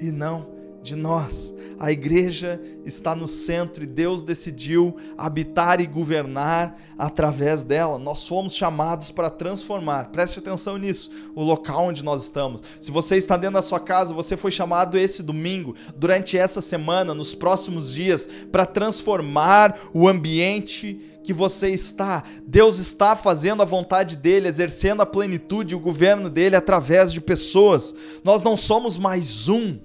[0.00, 0.46] e não
[0.82, 1.54] de nós.
[1.78, 7.98] A igreja está no centro e Deus decidiu habitar e governar através dela.
[7.98, 10.10] Nós fomos chamados para transformar.
[10.10, 12.62] Preste atenção nisso, o local onde nós estamos.
[12.80, 17.14] Se você está dentro da sua casa, você foi chamado esse domingo, durante essa semana,
[17.14, 22.22] nos próximos dias, para transformar o ambiente que você está.
[22.46, 27.94] Deus está fazendo a vontade dele, exercendo a plenitude, o governo dele através de pessoas.
[28.22, 29.78] Nós não somos mais um.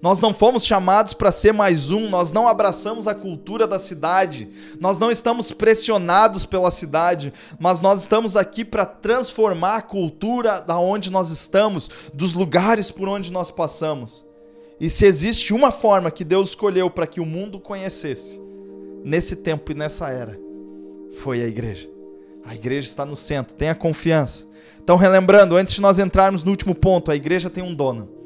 [0.00, 4.48] Nós não fomos chamados para ser mais um, nós não abraçamos a cultura da cidade,
[4.80, 10.78] nós não estamos pressionados pela cidade, mas nós estamos aqui para transformar a cultura da
[10.78, 14.24] onde nós estamos, dos lugares por onde nós passamos.
[14.80, 18.40] E se existe uma forma que Deus escolheu para que o mundo conhecesse,
[19.04, 20.38] nesse tempo e nessa era,
[21.20, 21.90] foi a igreja.
[22.44, 24.46] A igreja está no centro, tenha confiança.
[24.80, 28.17] Então, relembrando, antes de nós entrarmos no último ponto, a igreja tem um dono.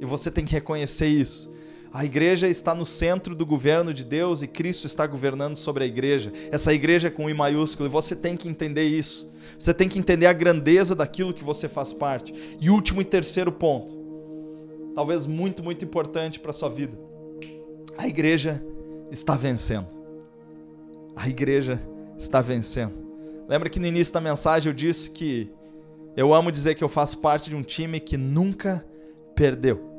[0.00, 1.54] E você tem que reconhecer isso.
[1.92, 5.86] A igreja está no centro do governo de Deus e Cristo está governando sobre a
[5.86, 6.32] igreja.
[6.52, 9.30] Essa igreja é com I maiúsculo e você tem que entender isso.
[9.58, 12.34] Você tem que entender a grandeza daquilo que você faz parte.
[12.60, 13.94] E último e terceiro ponto,
[14.94, 16.98] talvez muito, muito importante para a sua vida.
[17.96, 18.62] A igreja
[19.10, 19.88] está vencendo.
[21.14, 21.80] A igreja
[22.18, 22.94] está vencendo.
[23.48, 25.50] Lembra que no início da mensagem eu disse que
[26.16, 28.84] eu amo dizer que eu faço parte de um time que nunca
[29.36, 29.94] perdeu.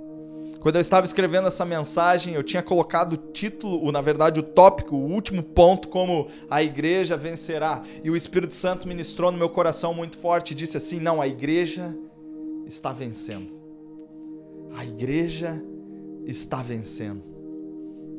[0.60, 4.43] Quando eu estava escrevendo essa mensagem, eu tinha colocado o título, ou na verdade o
[4.43, 7.84] tópico, o último ponto, como a igreja vencerá.
[8.04, 11.28] E o Espírito Santo ministrou no meu coração muito forte e disse assim: não, a
[11.28, 11.95] igreja
[12.65, 13.56] está vencendo.
[14.73, 15.63] A igreja
[16.26, 17.23] está vencendo.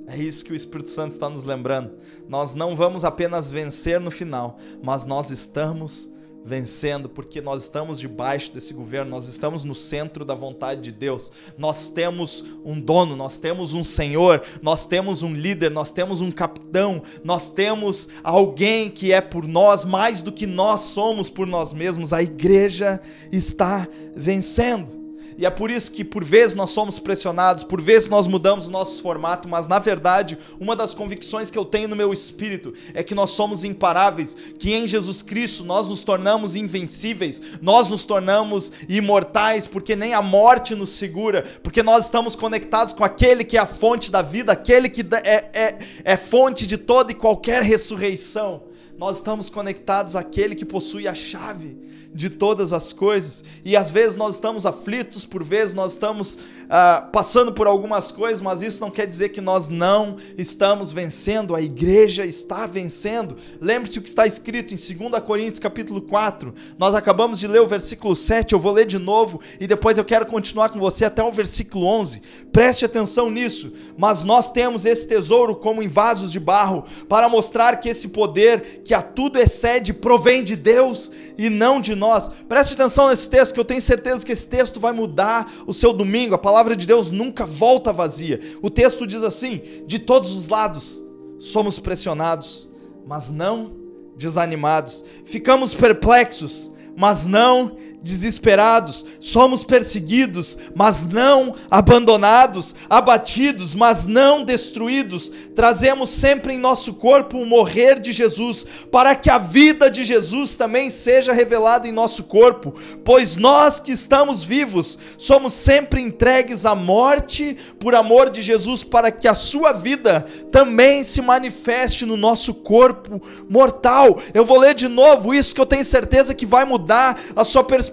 [0.06, 1.98] É isso que o Espírito Santo está nos lembrando.
[2.26, 6.17] Nós não vamos apenas vencer no final, mas nós estamos vencendo
[6.48, 11.30] vencendo, porque nós estamos debaixo desse governo, nós estamos no centro da vontade de Deus.
[11.58, 16.32] Nós temos um dono, nós temos um senhor, nós temos um líder, nós temos um
[16.32, 21.74] capitão, nós temos alguém que é por nós mais do que nós somos por nós
[21.74, 22.14] mesmos.
[22.14, 22.98] A igreja
[23.30, 24.97] está vencendo.
[25.38, 28.72] E é por isso que por vezes nós somos pressionados, por vezes nós mudamos o
[28.72, 33.04] nosso formato, mas na verdade, uma das convicções que eu tenho no meu espírito é
[33.04, 38.72] que nós somos imparáveis, que em Jesus Cristo nós nos tornamos invencíveis, nós nos tornamos
[38.88, 43.60] imortais, porque nem a morte nos segura, porque nós estamos conectados com aquele que é
[43.60, 48.64] a fonte da vida, aquele que é, é, é fonte de toda e qualquer ressurreição.
[48.98, 51.78] Nós estamos conectados àquele que possui a chave
[52.18, 53.44] de todas as coisas.
[53.64, 56.36] E às vezes nós estamos aflitos, por vezes nós estamos
[56.68, 61.54] uh, passando por algumas coisas, mas isso não quer dizer que nós não estamos vencendo.
[61.54, 63.36] A igreja está vencendo.
[63.60, 66.54] Lembre-se o que está escrito em 2 Coríntios capítulo 4.
[66.78, 70.04] Nós acabamos de ler o versículo 7, eu vou ler de novo e depois eu
[70.04, 72.22] quero continuar com você até o versículo 11.
[72.52, 73.72] Preste atenção nisso.
[73.96, 78.82] Mas nós temos esse tesouro como em vasos de barro para mostrar que esse poder
[78.84, 82.28] que a tudo excede provém de Deus e não de nós.
[82.48, 85.92] Preste atenção nesse texto, que eu tenho certeza que esse texto vai mudar o seu
[85.92, 86.34] domingo.
[86.34, 88.40] A palavra de Deus nunca volta vazia.
[88.62, 91.02] O texto diz assim: de todos os lados
[91.38, 92.68] somos pressionados,
[93.06, 93.76] mas não
[94.16, 95.04] desanimados.
[95.24, 105.30] Ficamos perplexos, mas não desesperados, somos perseguidos, mas não abandonados, abatidos, mas não destruídos.
[105.54, 110.56] Trazemos sempre em nosso corpo o morrer de Jesus, para que a vida de Jesus
[110.56, 112.72] também seja revelada em nosso corpo,
[113.04, 119.10] pois nós que estamos vivos somos sempre entregues à morte por amor de Jesus, para
[119.10, 124.20] que a sua vida também se manifeste no nosso corpo mortal.
[124.32, 127.64] Eu vou ler de novo isso que eu tenho certeza que vai mudar a sua
[127.64, 127.87] perspectiva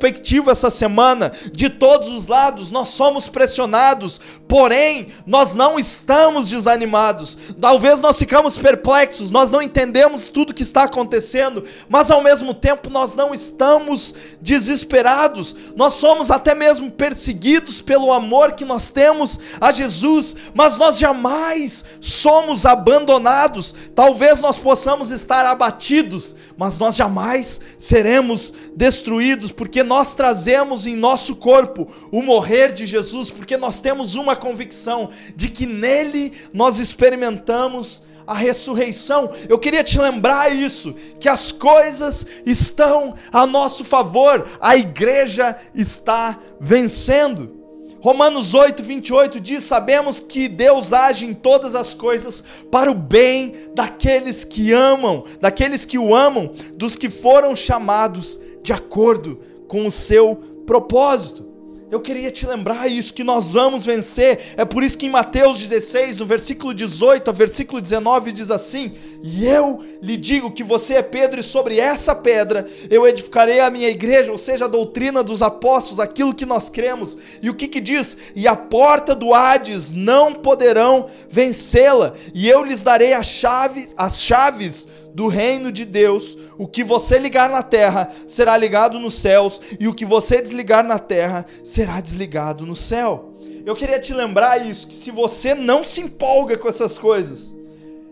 [0.50, 1.32] essa semana.
[1.52, 7.38] De todos os lados, nós somos pressionados, porém, nós não estamos desanimados.
[7.60, 12.90] Talvez nós ficamos perplexos, nós não entendemos tudo que está acontecendo, mas ao mesmo tempo
[12.90, 15.56] nós não estamos desesperados.
[15.76, 21.86] Nós somos até mesmo perseguidos pelo amor que nós temos a Jesus, mas nós jamais
[22.00, 23.74] somos abandonados.
[23.94, 31.36] Talvez nós possamos estar abatidos, mas nós jamais seremos destruídos, porque nós trazemos em nosso
[31.36, 38.04] corpo o morrer de Jesus, porque nós temos uma convicção de que nele nós experimentamos
[38.28, 39.30] a ressurreição.
[39.48, 46.38] Eu queria te lembrar isso, que as coisas estão a nosso favor, a igreja está
[46.60, 47.64] vencendo.
[48.02, 53.72] Romanos 8, 28 diz: Sabemos que Deus age em todas as coisas para o bem
[53.74, 59.92] daqueles que amam, daqueles que o amam, dos que foram chamados de acordo com o
[59.92, 61.56] seu propósito.
[61.92, 64.54] Eu queria te lembrar isso, que nós vamos vencer.
[64.58, 68.92] É por isso que em Mateus 16, no versículo 18 ao versículo 19, diz assim:
[69.22, 73.70] E eu lhe digo que você é Pedro, e sobre essa pedra eu edificarei a
[73.70, 77.18] minha igreja, ou seja, a doutrina dos apóstolos, aquilo que nós cremos.
[77.40, 78.18] E o que que diz?
[78.36, 84.20] E a porta do Hades não poderão vencê-la, e eu lhes darei as chaves, as
[84.20, 86.38] chaves do reino de Deus.
[86.58, 90.86] O que você ligar na terra será ligado nos céus, e o que você desligar
[90.86, 93.34] na terra será desligado no céu.
[93.66, 97.56] Eu queria te lembrar isso: que se você não se empolga com essas coisas,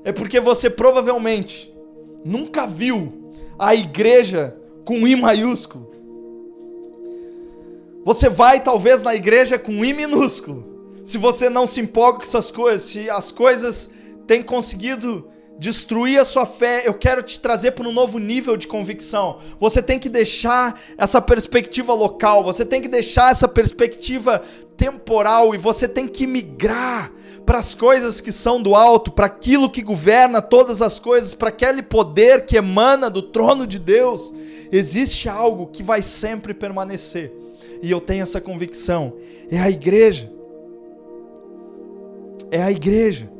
[0.03, 1.73] é porque você provavelmente
[2.25, 5.91] nunca viu a igreja com I maiúsculo.
[8.03, 10.73] Você vai talvez na igreja com I minúsculo.
[11.03, 13.89] Se você não se empolga com essas coisas, se as coisas
[14.27, 18.67] têm conseguido destruir a sua fé, eu quero te trazer para um novo nível de
[18.67, 19.39] convicção.
[19.59, 24.41] Você tem que deixar essa perspectiva local, você tem que deixar essa perspectiva
[24.75, 27.11] temporal e você tem que migrar
[27.45, 31.49] para as coisas que são do alto, para aquilo que governa todas as coisas, para
[31.49, 34.33] aquele poder que emana do trono de Deus.
[34.71, 37.31] Existe algo que vai sempre permanecer.
[37.81, 39.13] E eu tenho essa convicção.
[39.51, 40.31] É a igreja.
[42.49, 43.32] É a igreja.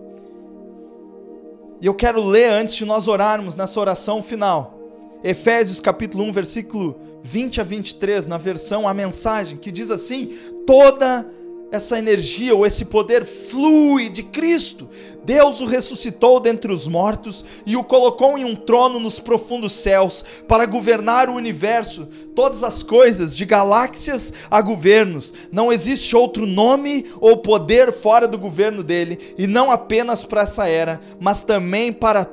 [1.84, 4.80] E eu quero ler antes de nós orarmos nessa oração final.
[5.22, 10.28] Efésios capítulo 1, versículo 20 a 23, na versão a mensagem, que diz assim:
[10.66, 11.30] toda
[11.74, 14.88] essa energia ou esse poder flui de Cristo.
[15.26, 20.24] Deus o ressuscitou dentre os mortos e o colocou em um trono nos profundos céus
[20.48, 25.34] para governar o universo, todas as coisas, de galáxias a governos.
[25.52, 30.68] Não existe outro nome ou poder fora do governo dele, e não apenas para essa
[30.68, 32.30] era, mas também para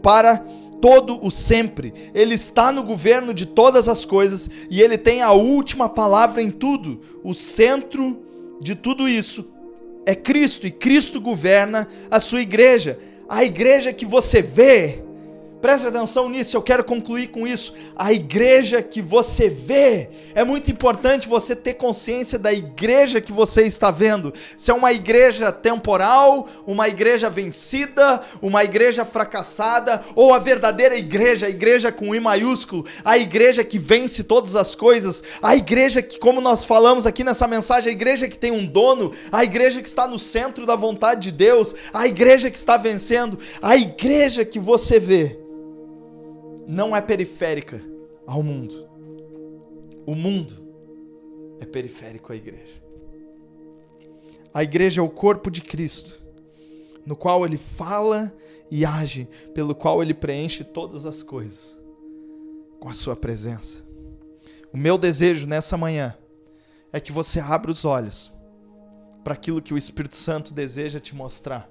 [0.00, 0.36] para
[0.80, 1.92] todo o sempre.
[2.14, 6.50] Ele está no governo de todas as coisas e ele tem a última palavra em
[6.50, 7.00] tudo.
[7.24, 8.25] O centro
[8.60, 9.52] de tudo isso
[10.06, 12.98] é Cristo e Cristo governa a sua igreja.
[13.28, 15.02] A igreja que você vê
[15.60, 17.74] Preste atenção nisso, eu quero concluir com isso.
[17.96, 23.62] A igreja que você vê, é muito importante você ter consciência da igreja que você
[23.62, 24.34] está vendo.
[24.56, 31.46] Se é uma igreja temporal, uma igreja vencida, uma igreja fracassada, ou a verdadeira igreja,
[31.46, 36.18] a igreja com I maiúsculo, a igreja que vence todas as coisas, a igreja que,
[36.18, 39.88] como nós falamos aqui nessa mensagem, a igreja que tem um dono, a igreja que
[39.88, 44.58] está no centro da vontade de Deus, a igreja que está vencendo, a igreja que
[44.58, 45.46] você vê
[46.66, 47.80] não é periférica
[48.26, 48.88] ao mundo.
[50.04, 50.66] O mundo
[51.60, 52.82] é periférico à igreja.
[54.52, 56.20] A igreja é o corpo de Cristo,
[57.04, 58.34] no qual ele fala
[58.70, 61.78] e age, pelo qual ele preenche todas as coisas
[62.80, 63.84] com a sua presença.
[64.72, 66.16] O meu desejo nessa manhã
[66.92, 68.32] é que você abra os olhos
[69.22, 71.68] para aquilo que o Espírito Santo deseja te mostrar.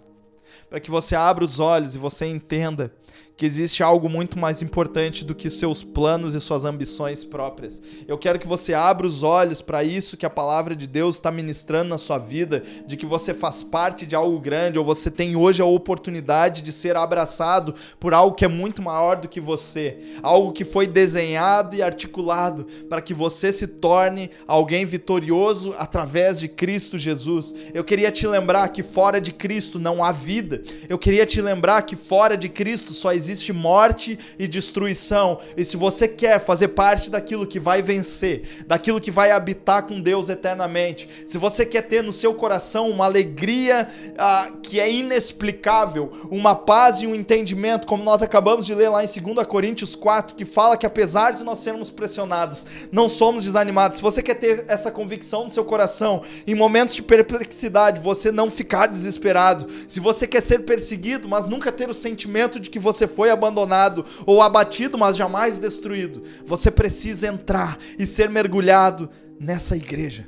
[0.70, 2.94] Para que você abra os olhos e você entenda
[3.38, 7.82] que existe algo muito mais importante do que seus planos e suas ambições próprias.
[8.08, 11.32] Eu quero que você abra os olhos para isso que a palavra de Deus está
[11.32, 15.36] ministrando na sua vida, de que você faz parte de algo grande, ou você tem
[15.36, 19.98] hoje a oportunidade de ser abraçado por algo que é muito maior do que você,
[20.24, 26.48] algo que foi desenhado e articulado para que você se torne alguém vitorioso através de
[26.48, 27.54] Cristo Jesus.
[27.74, 30.62] Eu queria te lembrar que fora de Cristo não há vida.
[30.88, 35.40] Eu queria te lembrar que fora de Cristo só existe morte e destruição.
[35.56, 40.02] E se você quer fazer parte daquilo que vai vencer, daquilo que vai habitar com
[40.02, 46.12] Deus eternamente, se você quer ter no seu coração uma alegria ah, que é inexplicável,
[46.30, 50.36] uma paz e um entendimento, como nós acabamos de ler lá em 2 Coríntios 4,
[50.36, 53.98] que fala que apesar de nós sermos pressionados, não somos desanimados.
[53.98, 58.50] Se você quer ter essa convicção no seu coração, em momentos de perplexidade, você não
[58.50, 59.68] ficar desesperado.
[59.88, 64.06] Se você quer ser perseguido, mas nunca ter o sentimento de que você foi abandonado
[64.26, 69.10] ou abatido, mas jamais destruído, você precisa entrar e ser mergulhado
[69.40, 70.28] nessa igreja.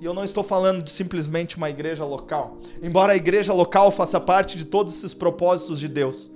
[0.00, 2.58] E eu não estou falando de simplesmente uma igreja local.
[2.82, 6.30] Embora a igreja local faça parte de todos esses propósitos de Deus,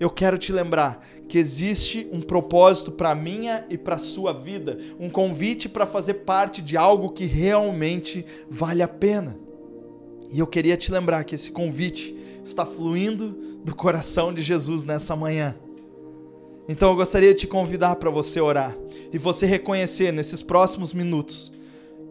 [0.00, 5.08] eu quero te lembrar que existe um propósito para minha e para sua vida, um
[5.08, 9.38] convite para fazer parte de algo que realmente vale a pena.
[10.32, 15.16] E eu queria te lembrar que esse convite está fluindo do coração de Jesus nessa
[15.16, 15.56] manhã.
[16.68, 18.76] Então eu gostaria de te convidar para você orar
[19.12, 21.52] e você reconhecer nesses próximos minutos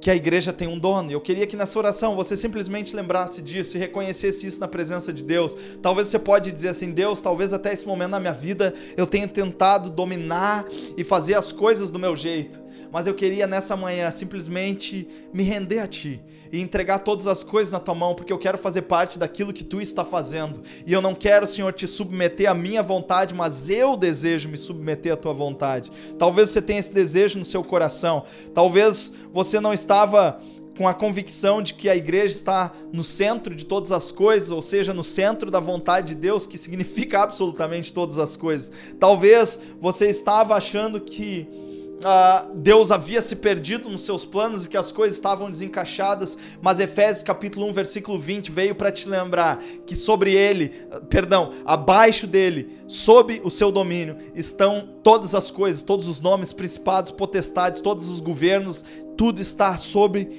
[0.03, 1.09] que a igreja tem um dono.
[1.09, 5.23] Eu queria que nessa oração você simplesmente lembrasse disso e reconhecesse isso na presença de
[5.23, 5.55] Deus.
[5.81, 9.27] Talvez você pode dizer assim: "Deus, talvez até esse momento na minha vida eu tenha
[9.27, 10.65] tentado dominar
[10.97, 12.61] e fazer as coisas do meu jeito,
[12.93, 16.21] mas eu queria nessa manhã simplesmente me render a ti
[16.51, 19.63] e entregar todas as coisas na tua mão, porque eu quero fazer parte daquilo que
[19.63, 20.61] tu está fazendo.
[20.85, 25.11] E eu não quero, Senhor, te submeter à minha vontade, mas eu desejo me submeter
[25.11, 25.91] à tua vontade.
[26.19, 28.23] Talvez você tenha esse desejo no seu coração.
[28.53, 30.39] Talvez você não estava
[30.77, 34.61] com a convicção de que a igreja está no centro de todas as coisas, ou
[34.61, 38.71] seja, no centro da vontade de Deus, que significa absolutamente todas as coisas.
[38.99, 41.72] Talvez você estava achando que
[42.03, 46.79] uh, Deus havia se perdido nos seus planos e que as coisas estavam desencaixadas, mas
[46.79, 50.69] Efésios capítulo 1, versículo 20 veio para te lembrar que sobre ele,
[51.09, 57.11] perdão, abaixo dele, sob o seu domínio, estão todas as coisas, todos os nomes, principados,
[57.11, 58.83] potestades, todos os governos,
[59.17, 60.29] tudo está sobre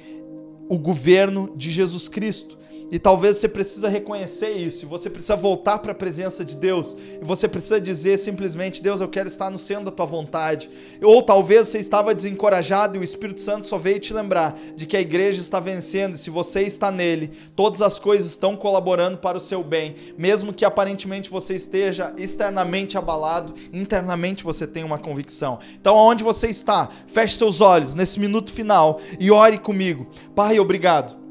[0.67, 2.57] o governo de Jesus Cristo.
[2.91, 7.25] E talvez você precisa reconhecer isso, você precisa voltar para a presença de Deus, e
[7.25, 10.69] você precisa dizer simplesmente: Deus, eu quero estar no centro da tua vontade.
[11.01, 14.95] Ou talvez você estava desencorajado e o Espírito Santo só veio te lembrar de que
[14.95, 19.37] a igreja está vencendo, e se você está nele, todas as coisas estão colaborando para
[19.37, 25.59] o seu bem, mesmo que aparentemente você esteja externamente abalado, internamente você tem uma convicção.
[25.79, 30.07] Então, aonde você está, feche seus olhos nesse minuto final e ore comigo.
[30.35, 31.24] Pai, obrigado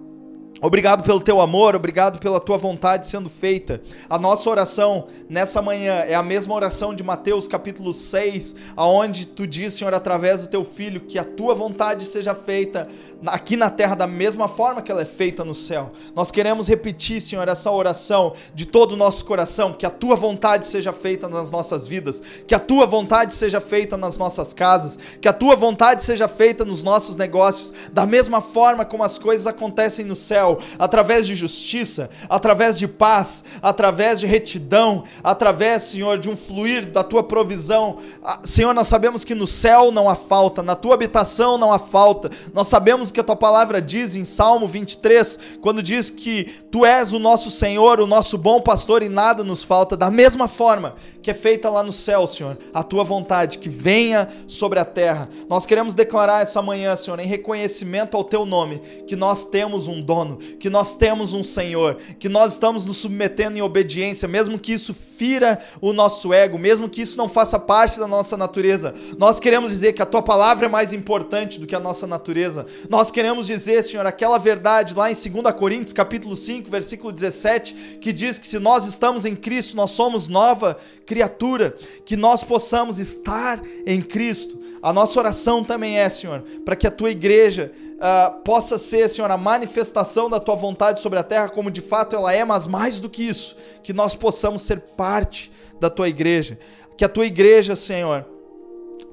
[0.67, 3.83] Obrigado pelo teu amor, obrigado pela tua vontade sendo feita.
[4.09, 9.47] A nossa oração nessa manhã é a mesma oração de Mateus capítulo 6, aonde tu
[9.47, 12.89] diz, Senhor, através do teu filho, que a tua vontade seja feita
[13.27, 15.93] aqui na terra da mesma forma que ela é feita no céu.
[16.17, 20.65] Nós queremos repetir, Senhor, essa oração de todo o nosso coração, que a tua vontade
[20.65, 25.29] seja feita nas nossas vidas, que a tua vontade seja feita nas nossas casas, que
[25.29, 30.07] a tua vontade seja feita nos nossos negócios, da mesma forma como as coisas acontecem
[30.07, 36.37] no céu através de justiça, através de paz, através de retidão, através, Senhor, de um
[36.37, 37.99] fluir da tua provisão.
[38.23, 41.79] Ah, Senhor, nós sabemos que no céu não há falta, na tua habitação não há
[41.79, 42.31] falta.
[42.53, 47.13] Nós sabemos que a tua palavra diz em Salmo 23, quando diz que tu és
[47.13, 50.95] o nosso Senhor, o nosso bom pastor e nada nos falta, da mesma forma
[51.25, 55.27] que é feita lá no céu, Senhor, a tua vontade que venha sobre a terra.
[55.49, 60.03] Nós queremos declarar essa manhã, Senhor, em reconhecimento ao teu nome, que nós temos um
[60.03, 64.73] dono, que nós temos um Senhor, que nós estamos nos submetendo em obediência, mesmo que
[64.73, 68.95] isso fira o nosso ego, mesmo que isso não faça parte da nossa natureza.
[69.19, 72.67] Nós queremos dizer que a tua palavra é mais importante do que a nossa natureza.
[72.89, 78.13] Nós queremos dizer, Senhor, aquela verdade lá em 2 Coríntios, capítulo 5, versículo 17, que
[78.13, 80.77] diz que se nós estamos em Cristo, nós somos nova
[81.07, 84.59] criatura, que nós possamos estar em Cristo.
[84.83, 87.73] A nossa oração também é, Senhor, para que a tua igreja
[88.05, 92.15] uh, possa ser, Senhor, a manifestação da tua vontade sobre a terra, como de fato
[92.15, 95.51] ela é, mas mais do que isso, que nós possamos ser parte
[95.81, 96.59] da tua igreja.
[96.97, 98.27] Que a tua igreja, Senhor,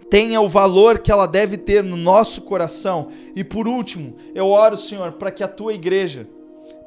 [0.10, 3.08] tenha o valor que ela deve ter no nosso coração.
[3.34, 6.28] E por último, eu oro, Senhor, para que a tua igreja,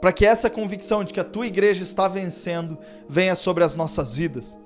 [0.01, 2.77] para que essa convicção de que a tua igreja está vencendo
[3.09, 4.59] venha sobre as nossas vidas.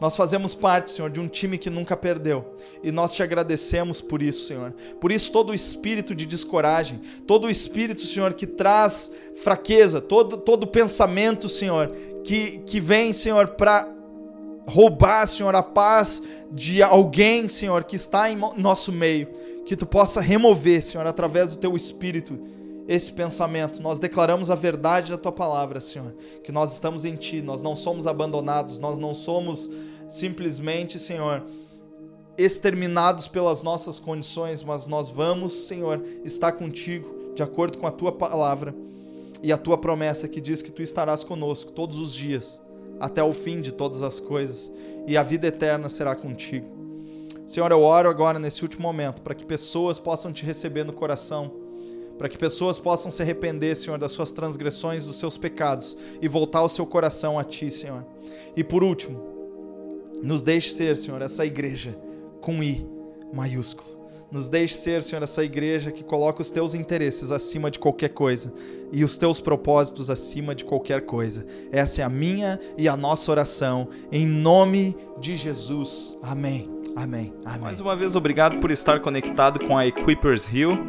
[0.00, 2.56] Nós fazemos parte, Senhor, de um time que nunca perdeu.
[2.82, 4.72] E nós te agradecemos por isso, Senhor.
[5.00, 9.10] Por isso, todo o espírito de descoragem, todo o espírito, Senhor, que traz
[9.42, 11.90] fraqueza, todo, todo pensamento, Senhor,
[12.24, 13.88] que, que vem, Senhor, para
[14.66, 16.22] roubar, Senhor, a paz
[16.52, 19.28] de alguém, Senhor, que está em nosso meio.
[19.64, 22.38] Que tu possa remover, Senhor, através do teu espírito
[22.88, 26.14] esse pensamento, nós declaramos a verdade da tua palavra, Senhor,
[26.44, 29.70] que nós estamos em ti, nós não somos abandonados, nós não somos
[30.08, 31.42] simplesmente, Senhor,
[32.38, 38.12] exterminados pelas nossas condições, mas nós vamos, Senhor, estar contigo de acordo com a tua
[38.12, 38.74] palavra
[39.42, 42.60] e a tua promessa que diz que tu estarás conosco todos os dias,
[43.00, 44.72] até o fim de todas as coisas,
[45.06, 46.66] e a vida eterna será contigo.
[47.46, 51.65] Senhor, eu oro agora nesse último momento para que pessoas possam te receber no coração,
[52.18, 56.62] para que pessoas possam se arrepender, Senhor, das suas transgressões, dos seus pecados e voltar
[56.62, 58.04] o seu coração a ti, Senhor.
[58.56, 59.22] E por último,
[60.22, 61.98] nos deixe ser, Senhor, essa igreja
[62.40, 62.86] com I
[63.32, 63.96] maiúsculo.
[64.30, 68.52] Nos deixe ser, Senhor, essa igreja que coloca os teus interesses acima de qualquer coisa
[68.92, 71.46] e os teus propósitos acima de qualquer coisa.
[71.70, 76.18] Essa é a minha e a nossa oração, em nome de Jesus.
[76.22, 76.68] Amém.
[76.96, 77.32] Amém.
[77.44, 77.60] Amém.
[77.60, 80.88] Mais uma vez, obrigado por estar conectado com a Equippers Hill.